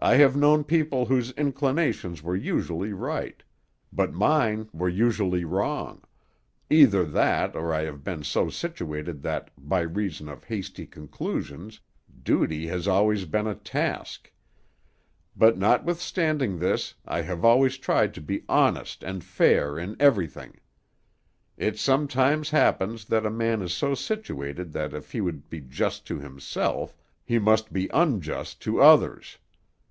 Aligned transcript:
I 0.00 0.14
have 0.18 0.36
known 0.36 0.62
people 0.62 1.06
whose 1.06 1.32
inclinations 1.32 2.22
were 2.22 2.36
usually 2.36 2.92
right; 2.92 3.42
but 3.92 4.12
mine 4.14 4.68
were 4.72 4.88
usually 4.88 5.44
wrong 5.44 6.02
either 6.70 7.04
that, 7.04 7.56
or 7.56 7.74
I 7.74 7.82
have 7.82 8.04
been 8.04 8.22
so 8.22 8.48
situated 8.48 9.22
that, 9.22 9.50
by 9.58 9.80
reason 9.80 10.28
of 10.28 10.44
hasty 10.44 10.86
conclusions, 10.86 11.80
duty 12.22 12.68
has 12.68 12.86
always 12.86 13.24
been 13.24 13.48
a 13.48 13.56
task; 13.56 14.30
but 15.36 15.58
notwithstanding 15.58 16.60
this 16.60 16.94
I 17.04 17.22
have 17.22 17.44
always 17.44 17.76
tried 17.76 18.14
to 18.14 18.20
be 18.20 18.44
honest 18.48 19.02
and 19.02 19.24
fair 19.24 19.80
in 19.80 19.96
everything. 19.98 20.60
It 21.56 21.76
sometimes 21.76 22.50
happens 22.50 23.04
that 23.06 23.26
a 23.26 23.30
man 23.30 23.62
is 23.62 23.72
so 23.74 23.96
situated 23.96 24.70
that 24.74 24.94
if 24.94 25.10
he 25.10 25.20
would 25.20 25.50
be 25.50 25.60
just 25.60 26.06
to 26.06 26.20
himself 26.20 26.94
he 27.24 27.40
must 27.40 27.72
be 27.72 27.90
unjust 27.92 28.62
to 28.62 28.80
others. 28.80 29.38